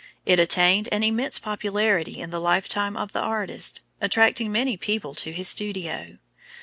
[0.25, 5.31] It attained an immense popularity in the lifetime of the artist, attracting many people to
[5.31, 6.17] his studio.